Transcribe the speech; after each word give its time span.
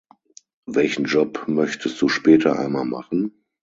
Welchen 0.65 1.05
Job 1.05 1.43
möchtest 1.47 2.01
du 2.01 2.09
später 2.09 2.57
einmal 2.57 2.85
machen? 2.85 3.45